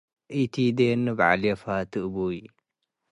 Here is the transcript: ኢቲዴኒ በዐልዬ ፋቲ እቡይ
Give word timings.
ኢቲዴኒ 0.39 1.05
በዐልዬ 1.17 1.45
ፋቲ 1.61 1.91
እቡይ 2.05 2.37